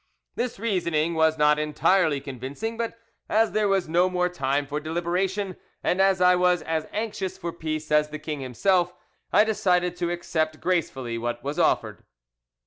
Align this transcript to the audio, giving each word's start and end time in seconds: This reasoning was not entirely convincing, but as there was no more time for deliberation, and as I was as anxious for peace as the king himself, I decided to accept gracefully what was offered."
This 0.33 0.57
reasoning 0.57 1.13
was 1.13 1.37
not 1.37 1.59
entirely 1.59 2.19
convincing, 2.19 2.75
but 2.75 2.97
as 3.29 3.51
there 3.51 3.67
was 3.67 3.87
no 3.87 4.09
more 4.09 4.29
time 4.29 4.65
for 4.65 4.79
deliberation, 4.79 5.57
and 5.83 6.01
as 6.01 6.19
I 6.19 6.35
was 6.35 6.63
as 6.63 6.87
anxious 6.91 7.37
for 7.37 7.53
peace 7.53 7.91
as 7.91 8.09
the 8.09 8.17
king 8.17 8.39
himself, 8.39 8.95
I 9.31 9.43
decided 9.43 9.95
to 9.97 10.09
accept 10.09 10.59
gracefully 10.59 11.19
what 11.19 11.43
was 11.43 11.59
offered." 11.59 12.03